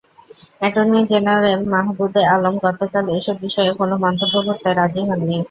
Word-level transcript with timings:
Attorney 0.59 0.99
general 1.11 1.61
Mahbube 1.73 2.21
Alam 2.33 2.55
গতকাল 2.65 3.05
এসব 3.17 3.35
বিষয়ে 3.45 3.71
কোনো 3.79 3.95
মন্তব্য 4.03 4.35
করতে 4.47 4.69
রাজি 4.71 5.01
হননি। 5.07 5.37